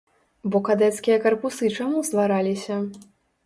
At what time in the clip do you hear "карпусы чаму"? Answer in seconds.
1.27-2.05